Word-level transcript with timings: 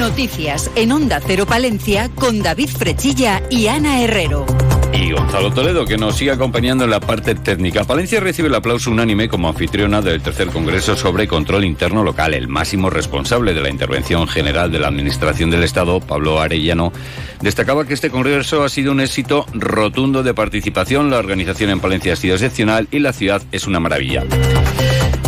Noticias 0.00 0.70
en 0.76 0.92
Onda 0.92 1.20
Cero 1.24 1.44
Palencia 1.44 2.08
con 2.14 2.42
David 2.42 2.70
Frechilla 2.70 3.42
y 3.50 3.66
Ana 3.66 4.00
Herrero. 4.00 4.46
Y 4.94 5.12
Gonzalo 5.12 5.52
Toledo, 5.52 5.84
que 5.84 5.98
nos 5.98 6.16
sigue 6.16 6.30
acompañando 6.30 6.84
en 6.84 6.90
la 6.90 7.00
parte 7.00 7.34
técnica. 7.34 7.84
Palencia 7.84 8.18
recibe 8.18 8.48
el 8.48 8.54
aplauso 8.54 8.90
unánime 8.90 9.28
como 9.28 9.50
anfitriona 9.50 10.00
del 10.00 10.22
tercer 10.22 10.48
Congreso 10.48 10.96
sobre 10.96 11.28
Control 11.28 11.66
Interno 11.66 12.02
Local. 12.02 12.32
El 12.32 12.48
máximo 12.48 12.88
responsable 12.88 13.52
de 13.52 13.60
la 13.60 13.68
intervención 13.68 14.26
general 14.26 14.72
de 14.72 14.78
la 14.78 14.88
Administración 14.88 15.50
del 15.50 15.64
Estado, 15.64 16.00
Pablo 16.00 16.40
Arellano, 16.40 16.94
destacaba 17.42 17.84
que 17.86 17.92
este 17.92 18.08
Congreso 18.08 18.64
ha 18.64 18.70
sido 18.70 18.92
un 18.92 19.00
éxito 19.00 19.44
rotundo 19.52 20.22
de 20.22 20.32
participación. 20.32 21.10
La 21.10 21.18
organización 21.18 21.68
en 21.68 21.80
Palencia 21.80 22.14
ha 22.14 22.16
sido 22.16 22.36
excepcional 22.36 22.88
y 22.90 23.00
la 23.00 23.12
ciudad 23.12 23.42
es 23.52 23.66
una 23.66 23.80
maravilla. 23.80 24.24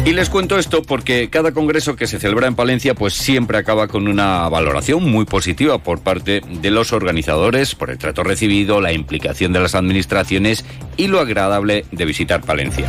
Y 0.04 0.14
les 0.14 0.28
cuento 0.28 0.58
esto 0.58 0.82
porque 0.82 1.30
cada 1.30 1.52
congreso 1.52 1.94
que 1.94 2.08
se 2.08 2.18
celebra 2.18 2.48
en 2.48 2.56
Palencia 2.56 2.94
pues 2.94 3.14
siempre 3.14 3.56
acaba 3.56 3.86
con 3.86 4.08
una 4.08 4.48
valoración 4.48 5.08
muy 5.08 5.24
positiva 5.26 5.78
por 5.78 6.00
parte 6.00 6.40
de 6.40 6.70
los 6.72 6.92
organizadores 6.92 7.76
por 7.76 7.88
el 7.88 7.98
trato 7.98 8.24
recibido, 8.24 8.80
la 8.80 8.92
implicación 8.92 9.52
de 9.52 9.60
las 9.60 9.76
administraciones 9.76 10.64
y 10.96 11.06
lo 11.06 11.20
agradable 11.20 11.84
de 11.92 12.04
visitar 12.04 12.40
Palencia. 12.40 12.86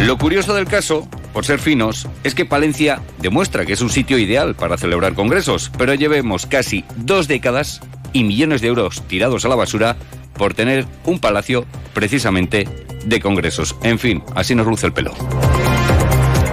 Lo 0.00 0.18
curioso 0.18 0.54
del 0.54 0.66
caso, 0.66 1.08
por 1.32 1.44
ser 1.44 1.60
finos, 1.60 2.08
es 2.24 2.34
que 2.34 2.44
Palencia 2.44 3.00
demuestra 3.18 3.64
que 3.64 3.74
es 3.74 3.80
un 3.80 3.90
sitio 3.90 4.18
ideal 4.18 4.56
para 4.56 4.76
celebrar 4.76 5.14
congresos, 5.14 5.70
pero 5.78 5.94
llevemos 5.94 6.46
casi 6.46 6.84
dos 6.96 7.28
décadas 7.28 7.80
y 8.12 8.24
millones 8.24 8.60
de 8.60 8.68
euros 8.68 9.02
tirados 9.06 9.44
a 9.44 9.48
la 9.48 9.54
basura 9.54 9.96
por 10.34 10.54
tener 10.54 10.84
un 11.04 11.20
palacio 11.20 11.64
precisamente 11.94 12.68
de 13.04 13.20
congresos. 13.20 13.76
En 13.82 13.98
fin, 14.00 14.22
así 14.34 14.56
nos 14.56 14.66
luce 14.66 14.86
el 14.86 14.92
pelo. 14.92 15.14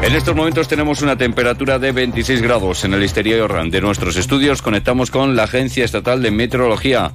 En 0.05 0.13
estos 0.13 0.35
momentos 0.35 0.67
tenemos 0.67 1.01
una 1.01 1.17
temperatura 1.17 1.79
de 1.79 1.91
26 1.91 2.39
grados 2.43 2.85
en 2.85 2.93
el 2.93 3.01
exterior 3.01 3.67
de 3.71 3.81
nuestros 3.81 4.15
estudios. 4.17 4.61
Conectamos 4.61 5.09
con 5.09 5.35
la 5.35 5.45
Agencia 5.45 5.83
Estatal 5.83 6.21
de 6.21 6.29
Meteorología. 6.29 7.11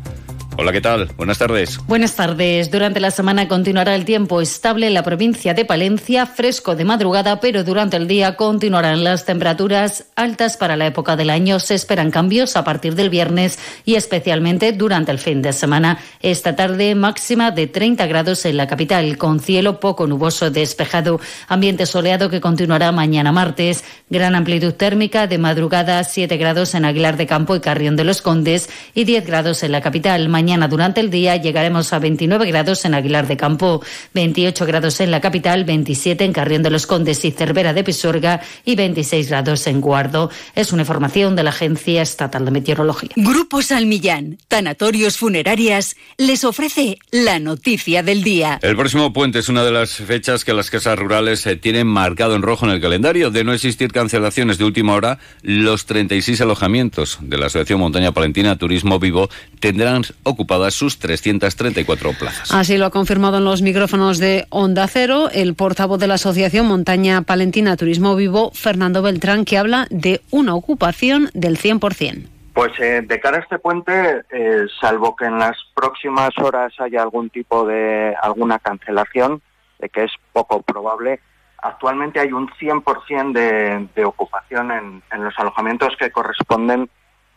Hola, 0.57 0.73
¿qué 0.73 0.81
tal? 0.81 1.09
Buenas 1.17 1.39
tardes. 1.39 1.79
Buenas 1.87 2.17
tardes. 2.17 2.71
Durante 2.71 3.01
la 3.01 3.11
semana 3.11 3.49
continuará 3.49 3.95
el 3.95 4.05
tiempo 4.05 4.41
estable 4.41 4.89
en 4.89 4.95
la 4.95 5.03
provincia 5.03 5.55
de 5.55 5.65
Palencia, 5.65 6.27
fresco 6.27 6.77
de 6.77 6.85
madrugada, 6.85 7.41
pero 7.41 7.65
durante 7.65 7.97
el 7.97 8.09
día 8.09 8.37
continuarán 8.37 9.03
las 9.05 9.25
temperaturas 9.25 10.07
altas 10.17 10.57
para 10.57 10.77
la 10.77 10.87
época 10.87 11.17
del 11.17 11.31
año. 11.31 11.61
Se 11.61 11.75
esperan 11.75 12.11
cambios 12.11 12.57
a 12.57 12.65
partir 12.65 12.95
del 12.95 13.11
viernes 13.11 13.59
y 13.85 13.95
especialmente 13.95 14.73
durante 14.73 15.13
el 15.13 15.19
fin 15.19 15.41
de 15.41 15.53
semana. 15.53 15.99
Esta 16.21 16.57
tarde 16.57 16.95
máxima 16.95 17.51
de 17.53 17.67
30 17.67 18.07
grados 18.07 18.45
en 18.45 18.57
la 18.57 18.67
capital, 18.67 19.17
con 19.17 19.41
cielo 19.41 19.81
poco 19.81 20.07
nuboso 20.07 20.51
despejado, 20.51 21.21
ambiente 21.49 21.87
soleado 21.87 22.29
que 22.29 22.41
continuará 22.41 22.93
mañana 22.93 23.33
martes, 23.33 23.85
gran 24.11 24.35
amplitud 24.35 24.75
térmica 24.75 25.27
de 25.27 25.39
madrugada 25.39 26.05
7 26.05 26.37
grados 26.37 26.75
en 26.75 26.85
Aguilar 26.85 27.17
de 27.17 27.27
Campo 27.27 27.57
y 27.57 27.61
Carrión 27.61 27.97
de 27.97 28.05
los 28.05 28.21
Condes 28.21 28.69
y 28.95 29.05
10 29.05 29.27
grados 29.27 29.63
en 29.63 29.73
la 29.73 29.81
capital. 29.81 30.29
Mañana 30.41 30.69
durante 30.69 31.03
el 31.03 31.11
día 31.11 31.37
llegaremos 31.37 31.93
a 31.93 31.99
29 31.99 32.47
grados 32.47 32.87
en 32.87 32.95
Aguilar 32.95 33.29
de 33.29 33.37
Campo, 33.37 33.83
28 34.15 34.65
grados 34.65 34.99
en 35.03 35.11
la 35.11 35.21
capital, 35.21 35.67
27 35.67 36.25
en 36.25 36.33
Carrión 36.33 36.63
de 36.63 36.71
los 36.71 36.87
Condes 36.87 37.23
y 37.27 37.31
Cervera 37.31 37.75
de 37.75 37.85
Pisorga 37.85 38.41
y 38.65 38.75
26 38.75 39.29
grados 39.29 39.67
en 39.67 39.83
Guardo. 39.83 40.31
Es 40.55 40.73
una 40.73 40.81
información 40.81 41.37
de 41.37 41.43
la 41.43 41.51
Agencia 41.51 42.01
Estatal 42.01 42.47
de 42.47 42.53
Meteorología. 42.53 43.11
Grupo 43.17 43.61
Salmillán, 43.61 44.39
Tanatorios 44.49 45.19
Funerarias, 45.19 45.95
les 46.17 46.43
ofrece 46.45 46.97
la 47.11 47.39
noticia 47.39 48.03
del 48.03 48.23
día. 48.23 48.61
El 48.63 48.77
próximo 48.77 49.13
puente 49.13 49.41
es 49.41 49.51
una 49.51 49.63
de 49.63 49.73
las 49.73 49.93
fechas 49.93 50.47
que 50.47 50.55
las 50.55 50.71
casas 50.71 50.99
rurales 50.99 51.41
se 51.41 51.57
tienen 51.57 51.87
marcado 51.87 52.35
en 52.35 52.41
rojo 52.41 52.65
en 52.65 52.73
el 52.73 52.81
calendario. 52.81 53.31
De 53.31 53.45
no 53.45 53.53
existir 53.53 53.93
cancelaciones 53.93 54.57
de 54.57 54.65
última 54.65 54.95
hora, 54.95 55.19
los 55.43 55.85
36 55.85 56.41
alojamientos 56.41 57.19
de 57.21 57.37
la 57.37 57.45
Asociación 57.45 57.81
Montaña 57.81 58.13
Palentina 58.13 58.57
Turismo 58.57 58.99
Vivo 58.99 59.29
tendrán 59.59 60.05
ocupadas 60.31 60.75
sus 60.75 60.99
334 60.99 62.13
plazas. 62.19 62.53
Así 62.53 62.79
lo 62.79 62.87
ha 62.87 62.91
confirmado 62.91 63.39
en 63.39 63.45
los 63.45 63.63
micrófonos 63.63 64.19
de 64.19 64.47
Onda 64.51 64.87
Cero 64.89 65.29
el 65.33 65.55
portavoz 65.55 66.01
de 66.01 66.07
la 66.07 66.15
Asociación 66.15 66.67
Montaña 66.67 67.23
Palentina 67.23 67.77
Turismo 67.77 68.17
Vivo, 68.17 68.51
Fernando 68.55 69.03
Beltrán, 69.03 69.45
que 69.45 69.59
habla 69.59 69.87
de 69.91 70.21
una 70.31 70.55
ocupación 70.55 71.31
del 71.35 71.59
100%. 71.59 72.27
Pues 72.53 72.73
eh, 72.81 73.03
de 73.07 73.21
cara 73.21 73.39
a 73.39 73.41
este 73.41 73.59
puente, 73.59 74.23
eh, 74.31 74.67
salvo 74.81 75.15
que 75.15 75.25
en 75.25 75.39
las 75.39 75.57
próximas 75.75 76.31
horas 76.39 76.73
haya 76.79 77.03
algún 77.03 77.31
tipo 77.31 77.65
de 77.65 78.15
alguna 78.21 78.59
cancelación, 78.59 79.41
de 79.79 79.89
que 79.89 80.05
es 80.05 80.13
poco 80.33 80.61
probable, 80.63 81.21
actualmente 81.63 82.21
hay 82.21 82.33
un 82.33 82.49
100% 82.49 83.33
de, 83.33 83.89
de 83.95 84.05
ocupación 84.05 84.71
en, 84.73 85.03
en, 85.13 85.25
los 85.25 85.39
alojamientos 85.39 85.97
que 85.99 86.11
corresponden, 86.11 86.91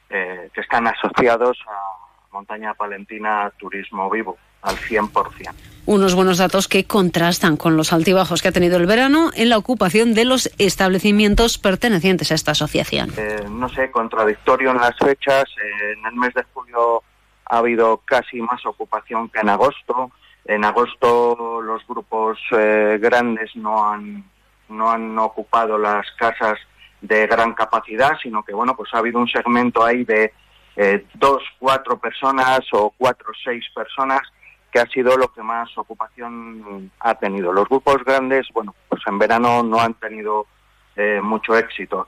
eh, 0.10 0.50
que 0.54 0.62
están 0.62 0.88
asociados 0.88 1.58
a 1.68 2.03
Montaña 2.34 2.74
Palentina 2.74 3.52
Turismo 3.58 4.10
Vivo, 4.10 4.38
al 4.62 4.76
100%. 4.76 5.54
Unos 5.86 6.16
buenos 6.16 6.38
datos 6.38 6.68
que 6.68 6.86
contrastan 6.86 7.58
con 7.58 7.76
los 7.76 7.92
altibajos 7.94 8.42
que 8.42 8.48
ha 8.48 8.52
tenido 8.54 8.78
el 8.78 8.86
verano 8.86 9.32
en 9.36 9.50
la 9.50 9.58
ocupación 9.58 10.14
de 10.14 10.26
los 10.26 10.50
establecimientos 10.58 11.58
pertenecientes 11.58 12.32
a 12.32 12.36
esta 12.36 12.52
asociación. 12.52 13.12
Eh, 13.18 13.46
no 13.50 13.68
sé, 13.70 13.92
contradictorio 13.92 14.72
en 14.72 14.78
las 14.78 14.98
fechas. 14.98 15.44
Eh, 15.62 15.94
en 15.98 16.06
el 16.06 16.16
mes 16.16 16.34
de 16.34 16.44
julio 16.54 17.04
ha 17.46 17.58
habido 17.58 17.98
casi 18.06 18.42
más 18.42 18.66
ocupación 18.66 19.30
que 19.30 19.42
en 19.42 19.50
agosto. 19.50 20.12
En 20.46 20.64
agosto 20.64 21.62
los 21.62 21.86
grupos 21.86 22.40
eh, 22.52 22.98
grandes 23.02 23.54
no 23.56 23.92
han, 23.92 24.24
no 24.70 24.90
han 24.90 25.20
ocupado 25.20 25.78
las 25.78 26.06
casas 26.18 26.58
de 27.02 27.28
gran 27.28 27.54
capacidad, 27.54 28.14
sino 28.22 28.44
que 28.44 28.54
bueno, 28.54 28.76
pues 28.76 28.90
ha 28.94 29.00
habido 29.00 29.20
un 29.20 29.28
segmento 29.28 29.84
ahí 29.84 30.06
de 30.06 30.34
eh, 30.76 31.06
dos, 31.16 31.44
cuatro 31.60 31.98
personas 31.98 32.62
o 32.72 32.94
cuatro, 32.98 33.32
seis 33.44 33.66
personas, 33.76 34.22
que 34.72 34.80
ha 34.80 34.88
sido 34.88 35.16
lo 35.18 35.32
que 35.32 35.44
más 35.44 35.70
ocupación 35.78 36.92
ha 37.00 37.16
tenido. 37.16 37.54
Los 37.54 37.70
grupos 37.70 38.04
grandes, 38.04 38.48
bueno, 38.54 38.74
pues 38.90 39.02
en 39.06 39.20
verano 39.20 39.62
no 39.62 39.80
han 39.80 39.94
tenido 39.94 40.48
eh, 40.96 41.20
mucho 41.22 41.56
éxito. 41.56 42.08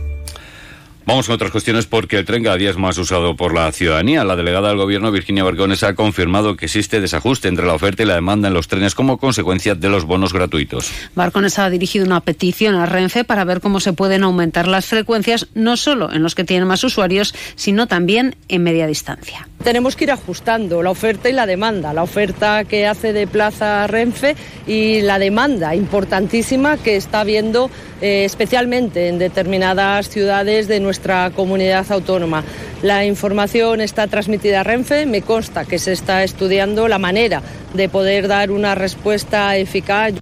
Vamos 1.03 1.25
con 1.25 1.33
otras 1.33 1.51
cuestiones 1.51 1.87
porque 1.87 2.17
el 2.17 2.25
tren 2.25 2.43
cada 2.43 2.57
día 2.57 2.69
es 2.69 2.77
más 2.77 2.95
usado 2.99 3.35
por 3.35 3.55
la 3.55 3.71
ciudadanía. 3.71 4.23
La 4.23 4.35
delegada 4.35 4.69
del 4.69 4.77
Gobierno, 4.77 5.11
Virginia 5.11 5.43
Barcones, 5.43 5.81
ha 5.81 5.95
confirmado 5.95 6.55
que 6.55 6.65
existe 6.65 7.01
desajuste 7.01 7.47
entre 7.47 7.65
la 7.65 7.73
oferta 7.73 8.03
y 8.03 8.05
la 8.05 8.13
demanda 8.13 8.49
en 8.49 8.53
los 8.53 8.67
trenes 8.67 8.93
como 8.93 9.17
consecuencia 9.17 9.73
de 9.73 9.89
los 9.89 10.05
bonos 10.05 10.31
gratuitos. 10.31 10.91
Barcones 11.15 11.57
ha 11.57 11.71
dirigido 11.71 12.05
una 12.05 12.21
petición 12.21 12.75
a 12.75 12.85
Renfe 12.85 13.23
para 13.23 13.43
ver 13.45 13.61
cómo 13.61 13.79
se 13.79 13.93
pueden 13.93 14.23
aumentar 14.23 14.67
las 14.67 14.85
frecuencias, 14.85 15.47
no 15.55 15.75
solo 15.75 16.11
en 16.11 16.21
los 16.21 16.35
que 16.35 16.43
tienen 16.43 16.67
más 16.67 16.83
usuarios, 16.83 17.33
sino 17.55 17.87
también 17.87 18.35
en 18.47 18.61
media 18.61 18.85
distancia. 18.85 19.47
Tenemos 19.63 19.95
que 19.95 20.05
ir 20.05 20.11
ajustando 20.11 20.83
la 20.83 20.91
oferta 20.91 21.29
y 21.29 21.33
la 21.33 21.45
demanda. 21.45 21.93
La 21.93 22.03
oferta 22.03 22.63
que 22.63 22.85
hace 22.85 23.11
de 23.11 23.27
Plaza 23.27 23.87
Renfe 23.87 24.35
y 24.67 25.01
la 25.01 25.19
demanda 25.19 25.75
importantísima 25.75 26.77
que 26.77 26.95
está 26.95 27.21
habiendo 27.21 27.69
eh, 28.01 28.25
especialmente 28.25 29.07
en 29.07 29.19
determinadas 29.19 30.09
ciudades 30.09 30.67
de 30.67 30.79
nuestra 30.79 30.90
comunidad 31.35 31.91
autónoma. 31.91 32.43
La 32.81 33.05
información 33.05 33.81
está 33.81 34.07
transmitida 34.07 34.61
a 34.61 34.63
Renfe, 34.63 35.05
me 35.05 35.21
consta 35.21 35.65
que 35.65 35.79
se 35.79 35.91
está 35.93 36.23
estudiando 36.23 36.87
la 36.87 36.99
manera 36.99 37.41
de 37.73 37.89
poder 37.89 38.27
dar 38.27 38.51
una 38.51 38.75
respuesta 38.75 39.55
eficaz. 39.57 40.13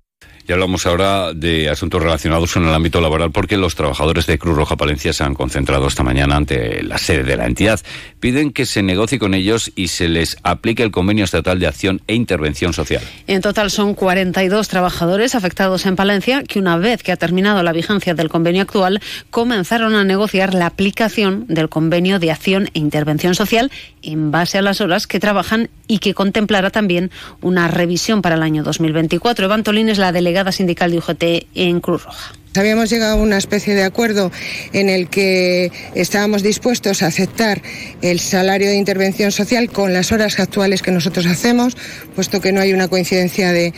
Y 0.50 0.52
hablamos 0.52 0.88
ahora 0.88 1.32
de 1.36 1.70
asuntos 1.70 2.02
relacionados 2.02 2.52
con 2.52 2.68
el 2.68 2.74
ámbito 2.74 3.00
laboral 3.02 3.30
porque 3.30 3.56
los 3.56 3.76
trabajadores 3.76 4.26
de 4.26 4.40
Cruz 4.40 4.56
Roja 4.56 4.78
Palencia 4.78 5.14
se 5.14 5.24
han 5.24 5.36
concentrado 5.36 5.88
esta 5.88 6.02
mañana 6.02 6.38
ante 6.38 6.82
la 6.82 6.98
sede 6.98 7.22
de 7.22 7.38
la 7.38 7.46
entidad. 7.46 7.80
Piden 8.20 8.52
que 8.52 8.66
se 8.66 8.82
negocie 8.82 9.20
con 9.20 9.36
ellos 9.36 9.72
y 9.76 9.90
se 9.90 10.10
les 10.10 10.38
aplique 10.42 10.82
el 10.82 10.90
convenio 10.90 11.24
estatal 11.24 11.60
de 11.60 11.68
acción 11.68 12.02
e 12.08 12.16
intervención 12.16 12.74
social. 12.74 13.04
En 13.28 13.42
total 13.42 13.70
son 13.70 13.94
42 13.94 14.68
trabajadores 14.68 15.36
afectados 15.36 15.86
en 15.86 15.96
Palencia 15.96 16.42
que 16.42 16.58
una 16.58 16.78
vez 16.78 17.04
que 17.04 17.12
ha 17.12 17.18
terminado 17.18 17.62
la 17.62 17.72
vigencia 17.72 18.16
del 18.16 18.30
convenio 18.30 18.64
actual 18.64 19.02
comenzaron 19.30 19.94
a 19.94 20.04
negociar 20.04 20.56
la 20.56 20.66
aplicación 20.66 21.46
del 21.48 21.70
convenio 21.70 22.18
de 22.18 22.32
acción 22.32 22.72
e 22.74 22.80
intervención 22.80 23.36
social 23.36 23.70
en 24.02 24.32
base 24.32 24.58
a 24.58 24.62
las 24.62 24.82
horas 24.82 25.08
que 25.08 25.20
trabajan 25.20 25.70
y 25.88 26.00
que 26.00 26.14
contemplará 26.14 26.70
también 26.70 27.12
una 27.42 27.68
revisión 27.68 28.22
para 28.22 28.36
el 28.36 28.44
año 28.44 28.64
2024. 28.64 29.46
Evan 29.46 29.64
Tolín 29.64 29.90
es 29.90 29.98
la 29.98 30.12
delegada 30.12 30.52
sindical 30.52 30.92
de 30.92 30.98
UGT 30.98 31.24
en 31.56 31.80
Cruz 31.80 32.04
Roja. 32.06 32.34
Habíamos 32.56 32.90
llegado 32.90 33.14
a 33.14 33.22
una 33.22 33.38
especie 33.38 33.76
de 33.76 33.84
acuerdo 33.84 34.32
en 34.74 34.90
el 34.90 35.08
que 35.08 35.72
estábamos 35.94 36.42
dispuestos 36.42 37.04
a 37.04 37.08
aceptar 37.08 37.62
el 38.02 38.20
salario 38.20 38.70
de 38.70 38.76
intervención 38.76 39.32
social 39.32 39.70
con 39.70 39.94
las 39.94 40.12
horas 40.12 40.40
actuales 40.40 40.82
que 40.82 40.92
nosotros 40.92 41.28
hacemos, 41.28 41.78
puesto 42.16 42.42
que 42.42 42.52
no 42.52 42.60
hay 42.60 42.74
una 42.74 42.88
coincidencia 42.88 43.54
de, 43.54 43.74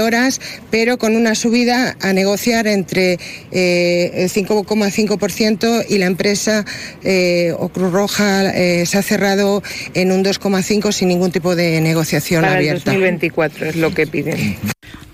horas, 0.00 0.40
pero 0.70 0.98
con 0.98 1.16
una 1.16 1.34
subida 1.34 1.96
a 2.00 2.12
negociar 2.12 2.66
entre 2.66 3.18
eh, 3.50 4.10
el 4.14 4.30
5,5% 4.30 5.86
y 5.88 5.98
la 5.98 6.06
empresa 6.06 6.64
eh, 7.02 7.52
o 7.58 7.68
Cruz 7.70 7.92
Roja 7.92 8.50
eh, 8.50 8.86
se 8.86 8.98
ha 8.98 9.02
cerrado 9.02 9.62
en 9.94 10.12
un 10.12 10.24
2,5% 10.24 10.92
sin 10.92 11.08
ningún 11.08 11.32
tipo 11.32 11.56
de 11.56 11.80
negociación 11.80 12.42
Para 12.42 12.56
abierta. 12.56 12.92
El 12.92 13.00
2024 13.00 13.66
es 13.66 13.76
lo 13.76 13.92
que 13.92 14.06
piden 14.06 14.56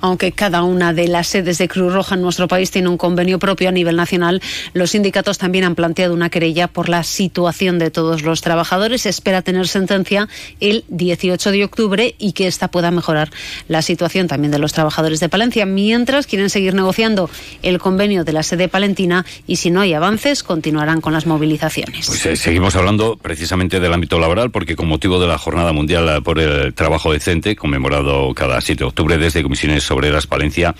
aunque 0.06 0.32
cada 0.32 0.62
una 0.62 0.92
de 0.92 1.08
las 1.08 1.28
sedes 1.28 1.58
de 1.58 1.68
Cruz 1.68 1.92
Roja 1.92 2.14
en 2.14 2.22
nuestro 2.22 2.48
país 2.48 2.70
tiene 2.70 2.88
un 2.88 2.96
convenio 2.96 3.38
propio 3.38 3.68
a 3.68 3.72
nivel 3.72 3.96
nacional, 3.96 4.40
los 4.72 4.90
sindicatos 4.90 5.38
también 5.38 5.64
han 5.64 5.74
planteado 5.74 6.14
una 6.14 6.30
querella 6.30 6.68
por 6.68 6.88
la 6.88 7.02
situación 7.02 7.78
de 7.78 7.90
todos 7.90 8.22
los 8.22 8.40
trabajadores. 8.40 9.06
Espera 9.06 9.42
tener 9.42 9.68
sentencia 9.68 10.28
el 10.60 10.84
18 10.88 11.50
de 11.50 11.64
octubre 11.64 12.14
y 12.18 12.32
que 12.32 12.46
esta 12.46 12.68
pueda 12.68 12.90
mejorar 12.90 13.30
la 13.68 13.82
situación 13.82 14.28
también 14.28 14.50
de 14.50 14.58
los 14.58 14.72
trabajadores 14.72 15.20
de 15.20 15.28
Palencia, 15.28 15.66
mientras 15.66 16.26
quieren 16.26 16.50
seguir 16.50 16.74
negociando 16.74 17.30
el 17.62 17.78
convenio 17.78 18.24
de 18.24 18.32
la 18.32 18.42
sede 18.42 18.68
palentina 18.68 19.24
y 19.46 19.56
si 19.56 19.70
no 19.70 19.80
hay 19.80 19.94
avances 19.94 20.42
continuarán 20.42 21.00
con 21.00 21.12
las 21.12 21.26
movilizaciones. 21.26 22.06
Pues 22.06 22.26
eh, 22.26 22.36
seguimos 22.36 22.76
hablando 22.76 23.16
precisamente 23.16 23.80
del 23.80 23.92
ámbito 23.92 24.18
laboral 24.18 24.50
porque 24.50 24.76
con 24.76 24.88
motivo 24.88 25.20
de 25.20 25.26
la 25.26 25.38
Jornada 25.38 25.72
Mundial 25.72 26.22
por 26.22 26.38
el 26.38 26.74
Trabajo 26.74 27.12
Decente, 27.12 27.56
conmemorado 27.56 28.32
cada 28.34 28.60
7 28.60 28.78
de 28.78 28.84
octubre 28.84 29.18
desde 29.18 29.42
comisiones 29.42 29.84
Obreras 29.96 30.26
Palencia 30.26 30.74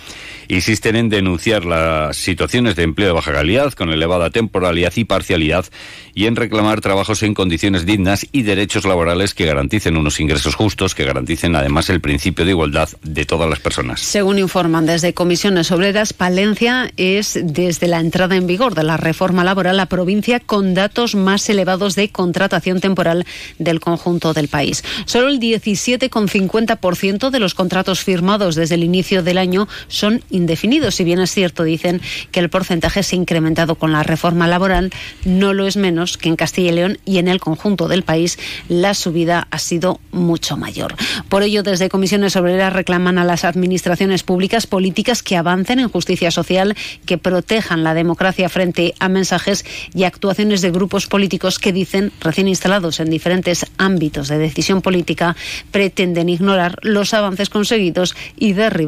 insisten 0.47 0.95
en 0.95 1.09
denunciar 1.09 1.65
las 1.65 2.17
situaciones 2.17 2.75
de 2.75 2.83
empleo 2.83 3.07
de 3.07 3.13
baja 3.13 3.33
calidad 3.33 3.73
con 3.73 3.89
elevada 3.89 4.29
temporalidad 4.29 4.93
y 4.95 5.03
parcialidad 5.03 5.65
y 6.13 6.25
en 6.25 6.35
reclamar 6.35 6.81
trabajos 6.81 7.23
en 7.23 7.33
condiciones 7.33 7.85
dignas 7.85 8.25
y 8.31 8.43
derechos 8.43 8.85
laborales 8.85 9.33
que 9.33 9.45
garanticen 9.45 9.97
unos 9.97 10.19
ingresos 10.19 10.55
justos, 10.55 10.95
que 10.95 11.03
garanticen 11.03 11.55
además 11.55 11.89
el 11.89 12.01
principio 12.01 12.45
de 12.45 12.51
igualdad 12.51 12.89
de 13.03 13.25
todas 13.25 13.49
las 13.49 13.59
personas. 13.59 14.01
Según 14.01 14.39
informan 14.39 14.85
desde 14.85 15.13
Comisiones 15.13 15.71
Obreras, 15.71 16.13
Palencia 16.13 16.91
es 16.97 17.39
desde 17.43 17.87
la 17.87 17.99
entrada 17.99 18.35
en 18.35 18.47
vigor 18.47 18.73
de 18.73 18.83
la 18.83 18.97
reforma 18.97 19.43
laboral 19.43 19.77
la 19.77 19.87
provincia 19.87 20.39
con 20.39 20.73
datos 20.73 21.15
más 21.15 21.49
elevados 21.49 21.95
de 21.95 22.09
contratación 22.09 22.79
temporal 22.79 23.25
del 23.59 23.79
conjunto 23.79 24.33
del 24.33 24.47
país. 24.47 24.83
Solo 25.05 25.27
el 25.29 25.39
17,50% 25.39 27.29
de 27.29 27.39
los 27.39 27.53
contratos 27.53 28.03
firmados 28.03 28.55
desde 28.55 28.75
el 28.75 28.83
inicio 28.83 29.06
del 29.07 29.37
año 29.37 29.67
son 29.87 30.21
indefinidos. 30.29 30.95
Si 30.95 31.03
bien 31.03 31.19
es 31.19 31.31
cierto, 31.31 31.63
dicen 31.63 32.01
que 32.31 32.39
el 32.39 32.49
porcentaje 32.49 33.03
se 33.03 33.15
ha 33.15 33.19
incrementado 33.19 33.75
con 33.75 33.91
la 33.91 34.03
reforma 34.03 34.47
laboral, 34.47 34.91
no 35.25 35.53
lo 35.53 35.67
es 35.67 35.77
menos 35.77 36.17
que 36.17 36.29
en 36.29 36.35
Castilla 36.35 36.71
y 36.71 36.75
León 36.75 36.97
y 37.05 37.17
en 37.17 37.27
el 37.27 37.39
conjunto 37.39 37.87
del 37.87 38.03
país 38.03 38.37
la 38.67 38.93
subida 38.93 39.47
ha 39.49 39.59
sido 39.59 39.99
mucho 40.11 40.57
mayor. 40.57 40.95
Por 41.29 41.43
ello, 41.43 41.63
desde 41.63 41.89
Comisiones 41.89 42.35
Obreras 42.35 42.73
reclaman 42.73 43.17
a 43.17 43.25
las 43.25 43.45
administraciones 43.45 44.23
públicas 44.23 44.67
políticas 44.67 45.23
que 45.23 45.37
avancen 45.37 45.79
en 45.79 45.89
justicia 45.89 46.31
social, 46.31 46.75
que 47.05 47.17
protejan 47.17 47.83
la 47.83 47.93
democracia 47.93 48.49
frente 48.49 48.93
a 48.99 49.09
mensajes 49.09 49.65
y 49.93 50.03
actuaciones 50.03 50.61
de 50.61 50.71
grupos 50.71 51.07
políticos 51.07 51.59
que 51.59 51.73
dicen, 51.73 52.11
recién 52.19 52.47
instalados 52.47 52.99
en 52.99 53.09
diferentes 53.09 53.65
ámbitos 53.77 54.27
de 54.27 54.37
decisión 54.37 54.81
política, 54.81 55.35
pretenden 55.71 56.29
ignorar 56.29 56.77
los 56.81 57.13
avances 57.13 57.49
conseguidos 57.49 58.15
y 58.37 58.53
derribar 58.53 58.86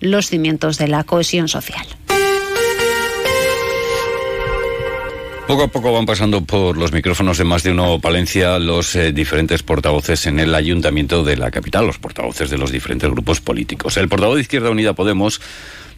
los 0.00 0.28
cimientos 0.28 0.78
de 0.78 0.88
la 0.88 1.04
cohesión 1.04 1.48
social. 1.48 1.86
Poco 5.50 5.64
a 5.64 5.68
poco 5.68 5.92
van 5.92 6.06
pasando 6.06 6.44
por 6.44 6.78
los 6.78 6.92
micrófonos 6.92 7.36
de 7.36 7.42
más 7.42 7.64
de 7.64 7.72
uno 7.72 7.98
Palencia 7.98 8.60
los 8.60 8.94
eh, 8.94 9.10
diferentes 9.10 9.64
portavoces 9.64 10.26
en 10.26 10.38
el 10.38 10.54
ayuntamiento 10.54 11.24
de 11.24 11.36
la 11.36 11.50
capital, 11.50 11.88
los 11.88 11.98
portavoces 11.98 12.50
de 12.50 12.56
los 12.56 12.70
diferentes 12.70 13.10
grupos 13.10 13.40
políticos. 13.40 13.96
El 13.96 14.08
portavoz 14.08 14.36
de 14.36 14.42
Izquierda 14.42 14.70
Unida 14.70 14.92
Podemos 14.92 15.40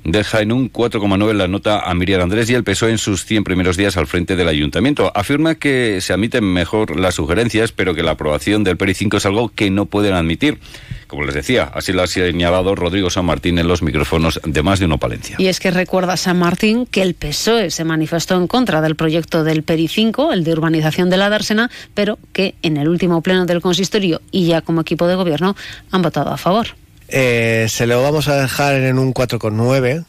deja 0.04 0.40
en 0.40 0.52
un 0.52 0.72
4,9 0.72 1.32
la 1.34 1.48
nota 1.48 1.80
a 1.80 1.94
Miriam 1.94 2.22
Andrés 2.22 2.50
y 2.50 2.54
el 2.54 2.64
PSOE 2.64 2.90
en 2.90 2.98
sus 2.98 3.24
100 3.24 3.44
primeros 3.44 3.76
días 3.76 3.96
al 3.96 4.06
frente 4.06 4.36
del 4.36 4.48
ayuntamiento. 4.48 5.12
Afirma 5.14 5.54
que 5.54 6.00
se 6.00 6.12
admiten 6.12 6.44
mejor 6.44 6.98
las 6.98 7.14
sugerencias, 7.14 7.72
pero 7.72 7.94
que 7.94 8.02
la 8.02 8.12
aprobación 8.12 8.64
del 8.64 8.76
PERI 8.76 8.94
5 8.94 9.16
es 9.16 9.26
algo 9.26 9.50
que 9.54 9.70
no 9.70 9.86
pueden 9.86 10.14
admitir. 10.14 10.58
Como 11.06 11.24
les 11.24 11.34
decía, 11.34 11.70
así 11.74 11.92
lo 11.92 12.02
ha 12.02 12.06
señalado 12.06 12.74
Rodrigo 12.74 13.10
San 13.10 13.26
Martín 13.26 13.58
en 13.58 13.68
los 13.68 13.82
micrófonos 13.82 14.40
de 14.44 14.62
más 14.62 14.78
de 14.78 14.86
uno 14.86 14.98
Palencia. 14.98 15.36
Y 15.38 15.48
es 15.48 15.60
que 15.60 15.70
recuerda 15.70 16.16
San 16.16 16.38
Martín 16.38 16.86
que 16.86 17.02
el 17.02 17.14
PSOE 17.14 17.70
se 17.70 17.84
manifestó 17.84 18.36
en 18.36 18.46
contra 18.46 18.80
del 18.80 18.96
proyecto 18.96 19.44
del 19.44 19.62
PERI 19.62 19.88
5, 19.88 20.32
el 20.32 20.42
de 20.42 20.52
urbanización 20.52 21.10
de 21.10 21.18
la 21.18 21.28
Dársena, 21.28 21.70
pero 21.94 22.18
que 22.32 22.54
en 22.62 22.78
el 22.78 22.88
último 22.88 23.20
pleno 23.20 23.44
del 23.44 23.60
consistorio 23.60 24.22
y 24.30 24.46
ya 24.46 24.62
como 24.62 24.80
equipo 24.80 25.06
de 25.06 25.16
gobierno 25.16 25.54
han 25.90 26.02
votado 26.02 26.30
a 26.30 26.38
favor. 26.38 26.68
Eh, 27.08 27.66
se 27.68 27.86
lo 27.86 28.02
vamos 28.02 28.28
a 28.28 28.36
dejar 28.36 28.76
en 28.76 28.98
un 28.98 29.12
4,9, 29.12 30.04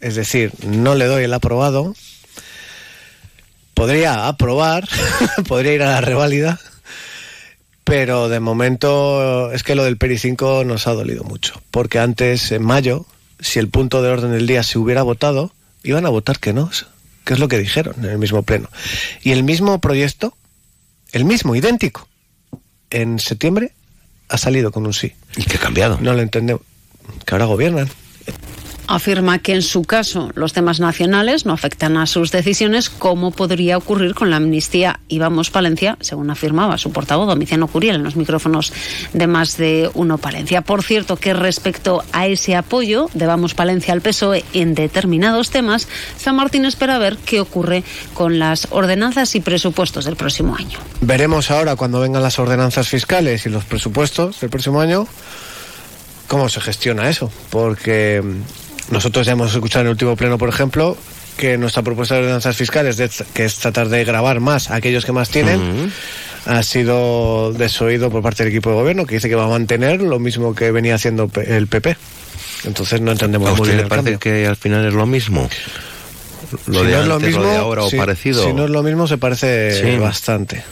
es 0.00 0.14
decir, 0.14 0.52
no 0.64 0.94
le 0.94 1.06
doy 1.06 1.24
el 1.24 1.34
aprobado. 1.34 1.94
Podría 3.74 4.26
aprobar, 4.28 4.88
podría 5.48 5.74
ir 5.74 5.82
a 5.82 5.92
la 5.92 6.00
reválida, 6.00 6.58
pero 7.84 8.28
de 8.28 8.40
momento 8.40 9.52
es 9.52 9.62
que 9.62 9.74
lo 9.74 9.84
del 9.84 9.98
PERI 9.98 10.18
5 10.18 10.64
nos 10.64 10.86
ha 10.86 10.92
dolido 10.92 11.24
mucho, 11.24 11.60
porque 11.70 11.98
antes, 11.98 12.50
en 12.52 12.64
mayo, 12.64 13.06
si 13.40 13.58
el 13.58 13.68
punto 13.68 14.02
de 14.02 14.10
orden 14.10 14.32
del 14.32 14.46
día 14.46 14.62
se 14.62 14.78
hubiera 14.78 15.02
votado, 15.02 15.52
iban 15.82 16.06
a 16.06 16.10
votar 16.10 16.38
que 16.38 16.52
no, 16.52 16.70
que 17.24 17.34
es 17.34 17.38
lo 17.38 17.48
que 17.48 17.58
dijeron 17.58 17.94
en 17.98 18.10
el 18.10 18.18
mismo 18.18 18.42
pleno. 18.42 18.68
Y 19.22 19.32
el 19.32 19.42
mismo 19.42 19.80
proyecto, 19.80 20.36
el 21.12 21.24
mismo, 21.24 21.54
idéntico, 21.54 22.08
en 22.90 23.18
septiembre 23.18 23.72
ha 24.28 24.38
salido 24.38 24.72
con 24.72 24.86
un 24.86 24.92
sí. 24.92 25.12
¿Y 25.36 25.44
qué 25.44 25.56
ha 25.56 25.60
cambiado? 25.60 25.98
No 26.00 26.14
lo 26.14 26.22
entendemos. 26.22 26.62
Que 27.24 27.34
ahora 27.34 27.44
gobiernan 27.44 27.88
afirma 28.86 29.38
que 29.38 29.54
en 29.54 29.62
su 29.62 29.84
caso 29.84 30.30
los 30.34 30.52
temas 30.52 30.80
nacionales 30.80 31.46
no 31.46 31.52
afectan 31.52 31.96
a 31.96 32.06
sus 32.06 32.30
decisiones, 32.30 32.90
como 32.90 33.30
podría 33.30 33.76
ocurrir 33.76 34.14
con 34.14 34.30
la 34.30 34.36
amnistía 34.36 35.00
y 35.08 35.18
Vamos 35.18 35.50
Palencia, 35.50 35.96
según 36.00 36.30
afirmaba 36.30 36.78
su 36.78 36.92
portavoz 36.92 37.26
Domiciano 37.26 37.66
Curiel 37.66 37.96
en 37.96 38.04
los 38.04 38.16
micrófonos 38.16 38.72
de 39.12 39.26
más 39.26 39.56
de 39.56 39.90
uno 39.94 40.18
Palencia. 40.18 40.62
Por 40.62 40.82
cierto, 40.82 41.16
que 41.16 41.34
respecto 41.34 42.04
a 42.12 42.26
ese 42.26 42.54
apoyo 42.56 43.08
de 43.14 43.26
Vamos 43.26 43.54
Palencia 43.54 43.92
al 43.92 44.00
PSOE 44.00 44.44
en 44.52 44.74
determinados 44.74 45.50
temas, 45.50 45.88
San 46.16 46.36
Martín 46.36 46.64
espera 46.64 46.98
ver 46.98 47.16
qué 47.18 47.40
ocurre 47.40 47.84
con 48.14 48.38
las 48.38 48.68
ordenanzas 48.70 49.34
y 49.34 49.40
presupuestos 49.40 50.04
del 50.04 50.16
próximo 50.16 50.56
año. 50.56 50.78
Veremos 51.00 51.50
ahora 51.50 51.76
cuando 51.76 52.00
vengan 52.00 52.22
las 52.22 52.38
ordenanzas 52.38 52.88
fiscales 52.88 53.46
y 53.46 53.50
los 53.50 53.64
presupuestos 53.64 54.40
del 54.40 54.50
próximo 54.50 54.80
año 54.80 55.06
cómo 56.26 56.48
se 56.48 56.60
gestiona 56.60 57.08
eso, 57.08 57.30
porque 57.50 58.22
nosotros 58.90 59.26
ya 59.26 59.32
hemos 59.32 59.52
escuchado 59.52 59.82
en 59.82 59.86
el 59.88 59.90
último 59.92 60.16
pleno, 60.16 60.38
por 60.38 60.48
ejemplo, 60.48 60.96
que 61.36 61.58
nuestra 61.58 61.82
propuesta 61.82 62.14
de 62.14 62.20
ordenanzas 62.22 62.56
fiscales, 62.56 62.96
que 63.34 63.44
es 63.44 63.56
tratar 63.58 63.88
de 63.88 64.04
grabar 64.04 64.40
más 64.40 64.70
a 64.70 64.76
aquellos 64.76 65.04
que 65.04 65.12
más 65.12 65.28
tienen, 65.28 65.92
ha 66.46 66.62
sido 66.62 67.52
desoído 67.52 68.10
por 68.10 68.22
parte 68.22 68.44
del 68.44 68.52
equipo 68.52 68.70
de 68.70 68.76
gobierno, 68.76 69.04
que 69.06 69.16
dice 69.16 69.28
que 69.28 69.34
va 69.34 69.44
a 69.44 69.48
mantener 69.48 70.00
lo 70.00 70.18
mismo 70.18 70.54
que 70.54 70.70
venía 70.70 70.94
haciendo 70.94 71.30
el 71.46 71.66
PP. 71.66 71.96
Entonces 72.64 73.00
no 73.00 73.12
entendemos 73.12 73.48
¿A 73.48 73.52
muy 73.52 73.60
usted 73.62 73.74
bien. 73.74 73.84
le 73.84 73.88
parece 73.88 74.18
que 74.18 74.46
al 74.46 74.56
final 74.56 74.86
es 74.86 74.94
lo 74.94 75.06
mismo? 75.06 75.48
Lo 76.66 76.80
si 76.80 76.86
de 76.86 76.92
no 76.92 77.00
es 77.02 77.06
lo 77.08 77.20
mismo, 77.20 77.42
lo 77.42 77.48
de 77.50 77.56
ahora 77.56 77.82
o 77.82 77.90
si- 77.90 77.96
parecido. 77.96 78.44
Si 78.44 78.52
no 78.52 78.64
es 78.64 78.70
lo 78.70 78.82
mismo, 78.82 79.06
se 79.08 79.18
parece 79.18 79.82
Sí. 79.92 79.98
bastante. 79.98 80.62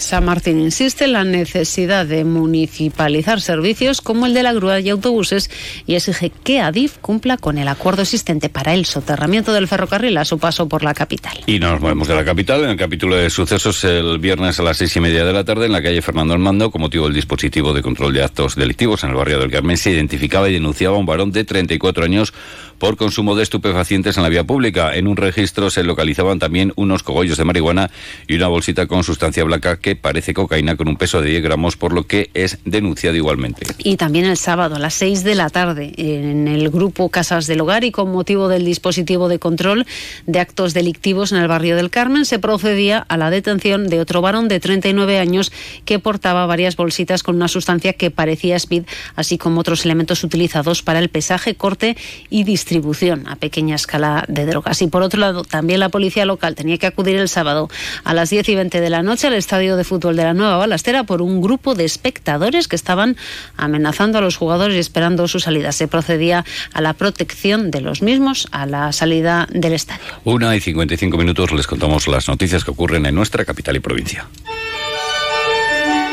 San 0.00 0.24
Martín 0.24 0.58
insiste 0.60 1.04
en 1.04 1.12
la 1.12 1.24
necesidad 1.24 2.06
de 2.06 2.24
municipalizar 2.24 3.40
servicios 3.40 4.00
como 4.00 4.26
el 4.26 4.34
de 4.34 4.42
la 4.42 4.52
grúa 4.52 4.80
y 4.80 4.88
autobuses 4.88 5.50
y 5.86 5.94
exige 5.94 6.30
que 6.30 6.60
Adif 6.60 6.98
cumpla 6.98 7.36
con 7.36 7.58
el 7.58 7.68
acuerdo 7.68 8.02
existente 8.02 8.48
para 8.48 8.74
el 8.74 8.86
soterramiento 8.86 9.52
del 9.52 9.68
ferrocarril 9.68 10.16
a 10.16 10.24
su 10.24 10.38
paso 10.38 10.68
por 10.68 10.82
la 10.82 10.94
capital. 10.94 11.38
Y 11.46 11.58
nos 11.58 11.80
movemos 11.80 12.08
de 12.08 12.14
la 12.14 12.24
capital 12.24 12.64
en 12.64 12.70
el 12.70 12.76
capítulo 12.76 13.16
de 13.16 13.30
sucesos 13.30 13.84
el 13.84 14.18
viernes 14.18 14.58
a 14.58 14.62
las 14.62 14.78
seis 14.78 14.96
y 14.96 15.00
media 15.00 15.24
de 15.24 15.32
la 15.32 15.44
tarde 15.44 15.66
en 15.66 15.72
la 15.72 15.82
calle 15.82 16.02
Fernando 16.02 16.34
Armando, 16.34 16.70
con 16.70 16.80
motivo 16.80 17.04
del 17.04 17.14
dispositivo 17.14 17.72
de 17.72 17.82
control 17.82 18.12
de 18.14 18.24
actos 18.24 18.56
delictivos 18.56 19.04
en 19.04 19.10
el 19.10 19.16
barrio 19.16 19.38
del 19.38 19.50
Carmen, 19.50 19.76
se 19.76 19.90
identificaba 19.90 20.48
y 20.48 20.54
denunciaba 20.54 20.96
a 20.96 20.98
un 20.98 21.06
varón 21.06 21.32
de 21.32 21.44
34 21.44 22.04
años 22.04 22.32
por 22.78 22.96
consumo 22.96 23.36
de 23.36 23.42
estupefacientes 23.42 24.16
en 24.16 24.22
la 24.22 24.30
vía 24.30 24.44
pública. 24.44 24.96
En 24.96 25.06
un 25.06 25.16
registro 25.16 25.70
se 25.70 25.84
localizaban 25.84 26.38
también 26.38 26.72
unos 26.76 27.02
cogollos 27.02 27.36
de 27.36 27.44
marihuana 27.44 27.90
y 28.26 28.36
una 28.36 28.48
bolsita 28.48 28.86
con 28.86 29.04
sustancia 29.04 29.44
blanca 29.44 29.76
que 29.76 29.89
parece 29.96 30.34
cocaína 30.34 30.76
con 30.76 30.88
un 30.88 30.96
peso 30.96 31.20
de 31.20 31.30
10 31.30 31.42
gramos, 31.42 31.76
por 31.76 31.92
lo 31.92 32.06
que 32.06 32.30
es 32.34 32.58
denunciado 32.64 33.16
igualmente. 33.16 33.66
Y 33.78 33.96
también 33.96 34.24
el 34.24 34.36
sábado 34.36 34.76
a 34.76 34.78
las 34.78 34.94
6 34.94 35.24
de 35.24 35.34
la 35.34 35.50
tarde 35.50 35.92
en 35.96 36.48
el 36.48 36.70
grupo 36.70 37.08
Casas 37.08 37.46
del 37.46 37.60
Hogar 37.60 37.84
y 37.84 37.90
con 37.90 38.10
motivo 38.12 38.48
del 38.48 38.64
dispositivo 38.64 39.28
de 39.28 39.38
control 39.38 39.86
de 40.26 40.40
actos 40.40 40.74
delictivos 40.74 41.32
en 41.32 41.38
el 41.38 41.48
barrio 41.48 41.76
del 41.76 41.90
Carmen 41.90 42.24
se 42.24 42.38
procedía 42.38 42.98
a 43.08 43.16
la 43.16 43.30
detención 43.30 43.88
de 43.88 44.00
otro 44.00 44.20
varón 44.20 44.48
de 44.48 44.60
39 44.60 45.18
años 45.18 45.52
que 45.84 45.98
portaba 45.98 46.46
varias 46.46 46.76
bolsitas 46.76 47.22
con 47.22 47.36
una 47.36 47.48
sustancia 47.48 47.92
que 47.92 48.10
parecía 48.10 48.56
speed, 48.56 48.84
así 49.16 49.38
como 49.38 49.60
otros 49.60 49.84
elementos 49.84 50.24
utilizados 50.24 50.82
para 50.82 50.98
el 50.98 51.08
pesaje, 51.08 51.54
corte 51.54 51.96
y 52.28 52.44
distribución 52.44 53.26
a 53.28 53.36
pequeña 53.36 53.74
escala 53.74 54.24
de 54.28 54.46
drogas. 54.46 54.82
Y 54.82 54.86
por 54.88 55.02
otro 55.02 55.20
lado, 55.20 55.44
también 55.44 55.80
la 55.80 55.88
policía 55.88 56.24
local 56.24 56.54
tenía 56.54 56.78
que 56.78 56.86
acudir 56.86 57.16
el 57.16 57.28
sábado 57.28 57.68
a 58.04 58.14
las 58.14 58.30
10 58.30 58.48
y 58.48 58.54
20 58.54 58.80
de 58.80 58.90
la 58.90 59.02
noche 59.02 59.26
al 59.26 59.34
estadio 59.34 59.76
de 59.76 59.79
fútbol 59.84 60.16
de 60.16 60.24
la 60.24 60.34
Nueva 60.34 60.56
Balastera 60.56 61.04
por 61.04 61.22
un 61.22 61.40
grupo 61.40 61.74
de 61.74 61.84
espectadores 61.84 62.68
que 62.68 62.76
estaban 62.76 63.16
amenazando 63.56 64.18
a 64.18 64.20
los 64.20 64.36
jugadores 64.36 64.76
y 64.76 64.78
esperando 64.78 65.28
su 65.28 65.40
salida. 65.40 65.72
Se 65.72 65.88
procedía 65.88 66.44
a 66.72 66.80
la 66.80 66.94
protección 66.94 67.70
de 67.70 67.80
los 67.80 68.02
mismos 68.02 68.48
a 68.52 68.66
la 68.66 68.92
salida 68.92 69.46
del 69.50 69.72
estadio. 69.72 70.02
Una 70.24 70.54
y 70.56 70.60
55 70.60 71.16
minutos 71.16 71.52
les 71.52 71.66
contamos 71.66 72.08
las 72.08 72.28
noticias 72.28 72.64
que 72.64 72.70
ocurren 72.70 73.06
en 73.06 73.14
nuestra 73.14 73.44
capital 73.44 73.76
y 73.76 73.80
provincia. 73.80 74.26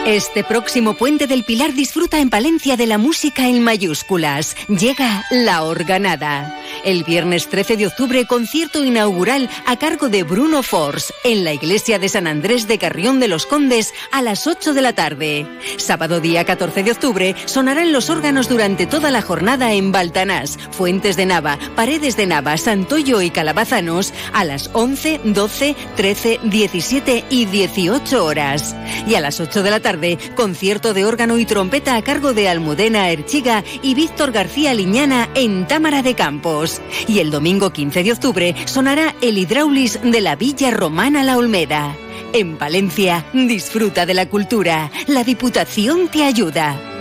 Este 0.08 0.42
próximo 0.46 0.94
puente 0.94 1.28
del 1.28 1.44
Pilar 1.44 1.74
disfruta 1.74 2.22
en 2.22 2.30
Palencia 2.30 2.78
de 2.78 2.88
la 2.88 2.98
música 2.98 3.50
en 3.50 3.62
mayúsculas. 3.62 4.56
Llega 4.70 5.26
La 5.32 5.64
Organada. 5.64 6.58
El 6.86 7.04
viernes 7.04 7.50
13 7.50 7.76
de 7.76 7.88
octubre, 7.88 8.26
concierto 8.26 8.86
inaugural 8.86 9.50
a 9.66 9.76
cargo 9.76 10.08
de 10.08 10.24
Bruno 10.24 10.64
Force 10.64 11.14
en 11.26 11.44
la 11.44 11.52
iglesia 11.52 12.00
de 12.00 12.08
San 12.08 12.26
Andrés 12.26 12.70
de 12.70 12.78
Carrión 12.78 13.20
de 13.20 13.28
los 13.28 13.46
Condes 13.46 13.94
a 14.14 14.22
las 14.22 14.48
8 14.48 14.74
de 14.74 14.82
la 14.82 14.94
tarde. 14.94 15.46
Sábado 15.76 16.22
día 16.22 16.46
14 16.46 16.84
de 16.84 16.92
octubre 16.92 17.36
sonarán 17.44 17.92
los 17.92 18.10
órganos 18.10 18.48
durante 18.48 18.86
toda 18.86 19.12
la 19.12 19.22
jornada 19.22 19.74
en 19.74 19.92
Baltanás, 19.92 20.58
Fuentes 20.72 21.18
de 21.18 21.26
Nava, 21.26 21.60
Paredes 21.76 22.16
de 22.16 22.28
Nava, 22.28 22.58
Santoyo 22.58 23.22
y 23.22 23.30
Calabazanos 23.30 24.14
a 24.32 24.46
las 24.46 24.70
11, 24.72 25.20
12, 25.26 25.76
13, 25.98 26.40
17 26.44 27.26
y 27.30 27.46
18 27.46 28.24
horas. 28.24 28.74
Y 29.06 29.16
a 29.16 29.20
las 29.20 29.42
8 29.42 29.64
de 29.64 29.70
la 29.70 29.82
tarde, 29.82 29.97
concierto 30.36 30.94
de 30.94 31.06
órgano 31.06 31.38
y 31.38 31.46
trompeta 31.46 31.96
a 31.96 32.02
cargo 32.02 32.34
de 32.34 32.50
Almudena 32.50 33.10
Erchiga 33.10 33.64
y 33.82 33.94
Víctor 33.94 34.32
García 34.32 34.74
Liñana 34.74 35.30
en 35.36 35.68
Támara 35.68 36.02
de 36.02 36.16
Campos. 36.16 36.82
Y 37.08 37.20
el 37.20 37.32
domingo 37.32 37.72
15 37.72 38.04
de 38.04 38.12
octubre 38.12 38.56
sonará 38.66 39.16
el 39.22 39.38
Hidraulis 39.38 40.00
de 40.02 40.22
la 40.22 40.36
Villa 40.36 40.72
Romana 40.72 41.24
La 41.24 41.38
Olmeda. 41.38 41.96
En 42.34 42.58
Palencia, 42.58 43.26
disfruta 43.34 44.06
de 44.06 44.14
la 44.14 44.28
cultura. 44.28 44.92
La 45.08 45.24
Diputación 45.24 46.10
te 46.10 46.24
ayuda. 46.24 46.97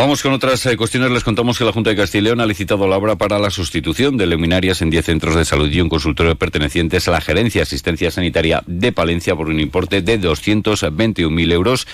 Vamos 0.00 0.22
con 0.22 0.32
otras 0.32 0.64
eh, 0.64 0.78
cuestiones. 0.78 1.10
Les 1.10 1.22
contamos 1.22 1.58
que 1.58 1.64
la 1.66 1.72
Junta 1.72 1.90
de 1.90 1.96
Castilla 1.96 2.22
y 2.22 2.24
León 2.24 2.40
ha 2.40 2.46
licitado 2.46 2.88
la 2.88 2.96
obra 2.96 3.16
para 3.16 3.38
la 3.38 3.50
sustitución 3.50 4.16
de 4.16 4.24
luminarias 4.24 4.80
en 4.80 4.88
10 4.88 5.04
centros 5.04 5.34
de 5.34 5.44
salud 5.44 5.70
y 5.70 5.78
un 5.78 5.90
consultorio 5.90 6.34
pertenecientes 6.36 7.06
a 7.06 7.10
la 7.10 7.20
Gerencia 7.20 7.58
de 7.58 7.64
Asistencia 7.64 8.10
Sanitaria 8.10 8.62
de 8.66 8.92
Palencia 8.92 9.36
por 9.36 9.48
un 9.48 9.60
importe 9.60 10.00
de 10.00 10.18
221.000 10.18 11.52
euros 11.52 11.86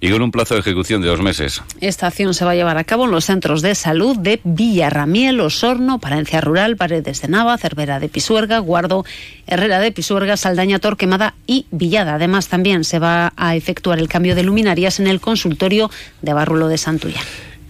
y 0.00 0.10
con 0.10 0.22
un 0.22 0.30
plazo 0.30 0.54
de 0.54 0.60
ejecución 0.60 1.02
de 1.02 1.08
dos 1.08 1.20
meses. 1.20 1.62
Esta 1.80 2.06
acción 2.06 2.32
se 2.32 2.44
va 2.44 2.52
a 2.52 2.54
llevar 2.54 2.78
a 2.78 2.84
cabo 2.84 3.04
en 3.04 3.10
los 3.10 3.26
centros 3.26 3.60
de 3.60 3.74
salud 3.74 4.16
de 4.16 4.40
Villarramiel, 4.44 5.40
Osorno, 5.40 5.98
Palencia 5.98 6.40
Rural, 6.40 6.76
Paredes 6.76 7.20
de 7.20 7.28
Nava, 7.28 7.58
Cervera 7.58 8.00
de 8.00 8.08
Pisuerga, 8.08 8.58
Guardo, 8.58 9.04
Herrera 9.46 9.78
de 9.78 9.92
Pisuerga, 9.92 10.36
Saldaña, 10.36 10.78
Torquemada 10.78 11.34
y 11.46 11.66
Villada. 11.70 12.14
Además, 12.14 12.48
también 12.48 12.84
se 12.84 12.98
va 12.98 13.32
a 13.36 13.54
efectuar 13.56 13.98
el 13.98 14.08
cambio 14.08 14.34
de 14.34 14.42
luminarias 14.42 15.00
en 15.00 15.06
el 15.06 15.20
consultorio 15.20 15.90
de 16.22 16.32
Barrulo 16.32 16.68
de 16.68 16.78
Santullán. 16.78 17.24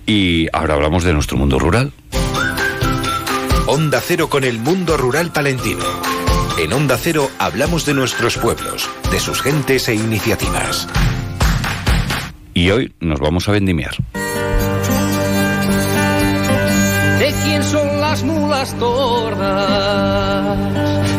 Y 0.06 0.46
ahora 0.52 0.74
hablamos 0.74 1.04
de 1.04 1.12
nuestro 1.12 1.36
mundo 1.36 1.58
rural. 1.58 1.92
Onda 3.66 4.00
Cero 4.00 4.28
con 4.28 4.44
el 4.44 4.58
mundo 4.58 4.96
rural 4.96 5.32
palentino. 5.32 5.84
En 6.58 6.72
Onda 6.72 6.98
Cero 6.98 7.30
hablamos 7.38 7.86
de 7.86 7.94
nuestros 7.94 8.36
pueblos, 8.36 8.88
de 9.10 9.20
sus 9.20 9.40
gentes 9.40 9.88
e 9.88 9.94
iniciativas. 9.94 10.88
Y 12.60 12.70
hoy 12.70 12.92
nos 13.00 13.18
vamos 13.18 13.48
a 13.48 13.52
vendimiar. 13.52 13.92
¿De 17.18 17.34
quién 17.42 17.62
son 17.62 18.00
las 18.02 18.22
mulas 18.22 18.78
tordas? 18.78 20.58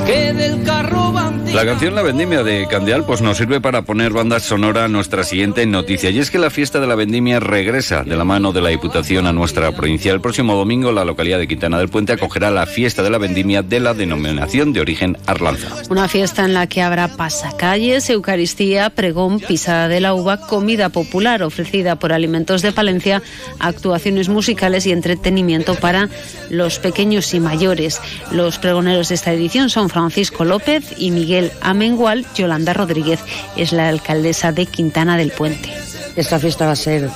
Que 0.06 0.34
del 0.34 0.62
carro 0.62 1.12
van 1.12 1.41
La 1.54 1.66
canción 1.66 1.96
La 1.96 2.02
Vendimia 2.02 2.44
de 2.44 2.66
Candial 2.66 3.04
pues 3.04 3.22
nos 3.22 3.38
sirve 3.38 3.60
para 3.60 3.82
poner 3.82 4.14
banda 4.14 4.40
sonora 4.40 4.86
a 4.86 4.88
nuestra 4.88 5.26
siguiente 5.26 5.66
noticia 5.66 6.10
y 6.10 6.20
es 6.20 6.32
que 6.32 6.40
la 6.40 6.50
fiesta 6.50 6.80
de 6.80 6.88
la 6.88 6.96
Vendimia 6.96 7.42
regresa 7.42 8.04
de 8.04 8.16
la 8.16 8.24
mano 8.24 8.54
de 8.54 8.62
la 8.62 8.70
Diputación 8.70 9.28
a 9.28 9.34
nuestra 9.34 9.74
provincia. 9.74 10.14
El 10.14 10.22
próximo 10.22 10.56
domingo 10.56 10.94
la 10.94 11.04
localidad 11.04 11.40
de 11.40 11.50
Quintana 11.50 11.78
del 11.78 11.90
Puente 11.90 12.14
acogerá 12.14 12.52
la 12.52 12.66
fiesta 12.66 13.04
de 13.04 13.10
la 13.10 13.18
Vendimia 13.18 13.64
de 13.64 13.82
la 13.82 13.94
denominación 13.94 14.72
de 14.72 14.80
origen 14.80 15.18
Arlanza. 15.26 15.68
Una 15.90 16.08
fiesta 16.08 16.46
en 16.46 16.54
la 16.54 16.68
que 16.68 16.82
habrá 16.82 17.10
pasacalles, 17.10 18.10
Eucaristía, 18.10 18.90
pregón, 18.90 19.42
pisada 19.42 19.90
de 19.90 20.00
la 20.00 20.14
uva, 20.14 20.38
comida 20.38 20.88
popular 20.88 21.44
ofrecida 21.44 21.98
por 21.98 22.14
Alimentos 22.14 22.62
de 22.62 22.72
Palencia, 22.72 23.22
actuaciones 23.60 24.30
musicales 24.30 24.86
y 24.86 24.94
entretenimiento 24.94 25.76
para 25.76 26.08
los 26.50 26.80
pequeños 26.80 27.34
y 27.34 27.42
mayores. 27.42 28.00
Los 28.32 28.58
pregoneros 28.58 29.10
de 29.10 29.16
esta 29.16 29.34
edición 29.34 29.70
son 29.70 29.90
Francisco 29.90 30.46
López 30.46 30.94
y 30.98 31.12
Miguel 31.12 31.41
Amengual, 31.62 32.26
Yolanda 32.36 32.74
Rodríguez 32.74 33.20
es 33.56 33.72
la 33.72 33.90
alcaldesa 33.90 34.52
de 34.52 34.66
Quintana 34.66 35.18
del 35.18 35.32
Puente. 35.32 35.72
Esta 36.16 36.40
fiesta 36.40 36.66
va 36.66 36.74
a 36.74 36.76
ser 36.76 37.10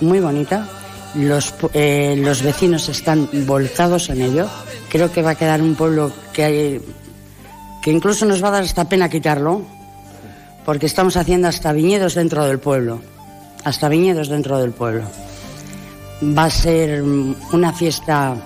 muy 0.00 0.20
bonita. 0.20 0.66
Los, 1.14 1.54
eh, 1.74 2.16
los 2.18 2.42
vecinos 2.42 2.88
están 2.88 3.28
volcados 3.46 4.08
en 4.08 4.22
ello. 4.22 4.48
Creo 4.88 5.12
que 5.12 5.22
va 5.22 5.30
a 5.30 5.34
quedar 5.34 5.60
un 5.60 5.74
pueblo 5.74 6.12
que, 6.32 6.44
hay, 6.44 6.80
que 7.82 7.90
incluso 7.90 8.26
nos 8.26 8.42
va 8.42 8.48
a 8.48 8.52
dar 8.52 8.62
hasta 8.62 8.88
pena 8.88 9.08
quitarlo, 9.08 9.62
porque 10.64 10.86
estamos 10.86 11.16
haciendo 11.16 11.48
hasta 11.48 11.72
viñedos 11.72 12.14
dentro 12.14 12.44
del 12.44 12.58
pueblo. 12.58 13.00
Hasta 13.64 13.88
viñedos 13.88 14.28
dentro 14.28 14.58
del 14.58 14.72
pueblo. 14.72 15.04
Va 16.22 16.44
a 16.44 16.50
ser 16.50 17.02
una 17.02 17.72
fiesta 17.72 18.36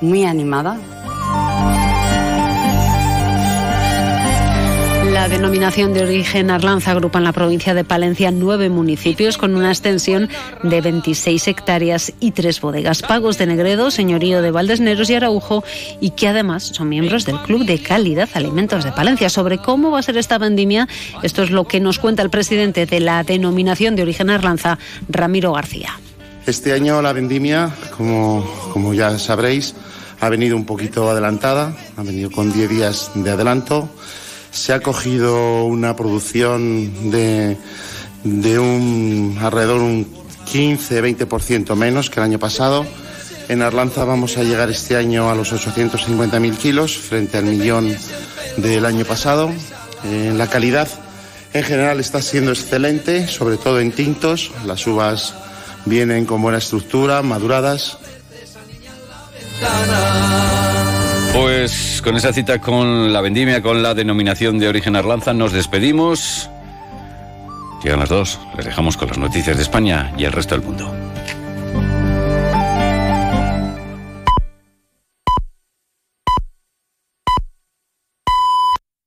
muy 0.00 0.24
animada, 0.24 0.78
La 5.18 5.28
denominación 5.28 5.94
de 5.94 6.04
origen 6.04 6.48
Arlanza 6.48 6.92
agrupa 6.92 7.18
en 7.18 7.24
la 7.24 7.32
provincia 7.32 7.74
de 7.74 7.82
Palencia 7.82 8.30
nueve 8.30 8.68
municipios 8.68 9.36
con 9.36 9.56
una 9.56 9.70
extensión 9.70 10.28
de 10.62 10.80
26 10.80 11.48
hectáreas 11.48 12.12
y 12.20 12.30
tres 12.30 12.60
bodegas. 12.60 13.02
Pagos 13.02 13.36
de 13.36 13.46
Negredo, 13.46 13.90
señorío 13.90 14.42
de 14.42 14.52
Valdesneros 14.52 15.10
y 15.10 15.16
Araujo 15.16 15.64
y 16.00 16.10
que 16.10 16.28
además 16.28 16.62
son 16.62 16.88
miembros 16.88 17.24
del 17.24 17.36
Club 17.40 17.66
de 17.66 17.82
Calidad 17.82 18.28
Alimentos 18.34 18.84
de 18.84 18.92
Palencia. 18.92 19.28
Sobre 19.28 19.58
cómo 19.58 19.90
va 19.90 19.98
a 19.98 20.02
ser 20.02 20.16
esta 20.18 20.38
vendimia, 20.38 20.86
esto 21.24 21.42
es 21.42 21.50
lo 21.50 21.66
que 21.66 21.80
nos 21.80 21.98
cuenta 21.98 22.22
el 22.22 22.30
presidente 22.30 22.86
de 22.86 23.00
la 23.00 23.24
denominación 23.24 23.96
de 23.96 24.02
origen 24.02 24.30
Arlanza, 24.30 24.78
Ramiro 25.08 25.52
García. 25.52 25.98
Este 26.46 26.72
año 26.72 27.02
la 27.02 27.12
vendimia, 27.12 27.72
como, 27.96 28.48
como 28.72 28.94
ya 28.94 29.18
sabréis, 29.18 29.74
ha 30.20 30.28
venido 30.28 30.54
un 30.54 30.64
poquito 30.64 31.10
adelantada, 31.10 31.76
ha 31.96 32.04
venido 32.04 32.30
con 32.30 32.52
10 32.52 32.70
días 32.70 33.10
de 33.16 33.30
adelanto 33.32 33.90
se 34.58 34.72
ha 34.72 34.80
cogido 34.80 35.64
una 35.64 35.94
producción 35.94 37.10
de, 37.10 37.56
de 38.24 38.58
un 38.58 39.38
alrededor 39.40 39.80
un 39.80 40.06
15-20% 40.52 41.74
menos 41.76 42.10
que 42.10 42.20
el 42.20 42.24
año 42.24 42.38
pasado. 42.38 42.84
En 43.48 43.62
Arlanza 43.62 44.04
vamos 44.04 44.36
a 44.36 44.42
llegar 44.42 44.68
este 44.68 44.96
año 44.96 45.30
a 45.30 45.34
los 45.34 45.52
850.000 45.52 46.56
kilos 46.56 46.98
frente 46.98 47.38
al 47.38 47.44
millón 47.44 47.96
del 48.56 48.84
año 48.84 49.04
pasado. 49.04 49.50
Eh, 50.04 50.34
la 50.36 50.48
calidad 50.48 50.88
en 51.54 51.62
general 51.62 52.00
está 52.00 52.20
siendo 52.20 52.50
excelente, 52.50 53.28
sobre 53.28 53.56
todo 53.56 53.80
en 53.80 53.92
tintos. 53.92 54.50
Las 54.66 54.86
uvas 54.86 55.34
vienen 55.86 56.26
con 56.26 56.42
buena 56.42 56.58
estructura, 56.58 57.22
maduradas. 57.22 57.96
Pues 61.40 62.02
con 62.02 62.16
esa 62.16 62.32
cita 62.32 62.60
con 62.60 63.12
la 63.12 63.20
vendimia, 63.20 63.62
con 63.62 63.80
la 63.80 63.94
denominación 63.94 64.58
de 64.58 64.66
origen 64.66 64.96
Arlanza, 64.96 65.32
nos 65.32 65.52
despedimos. 65.52 66.50
Llegan 67.80 68.00
las 68.00 68.08
dos, 68.08 68.40
les 68.56 68.66
dejamos 68.66 68.96
con 68.96 69.06
las 69.06 69.18
noticias 69.18 69.56
de 69.56 69.62
España 69.62 70.12
y 70.18 70.24
el 70.24 70.32
resto 70.32 70.56
del 70.56 70.66
mundo. 70.66 70.92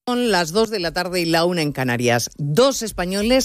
Son 0.07 0.31
las 0.31 0.51
dos 0.51 0.69
de 0.69 0.79
la 0.79 0.91
tarde 0.91 1.21
y 1.21 1.25
la 1.25 1.45
una 1.45 1.61
en 1.61 1.71
Canarias. 1.71 2.31
Dos 2.37 2.81
españoles 2.81 3.39